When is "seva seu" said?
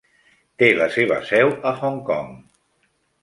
0.95-1.53